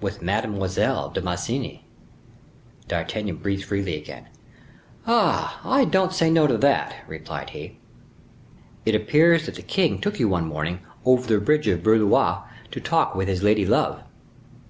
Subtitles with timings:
[0.00, 1.84] "With Mademoiselle de Mancini."
[2.88, 4.30] D'Artagnan breathed freely again.
[5.06, 5.60] "Ah!
[5.62, 7.76] I don't say no to that," replied he.
[8.86, 12.80] "It appears that the king took you one morning, over the bridge of Blois to
[12.80, 14.02] talk with his lady love."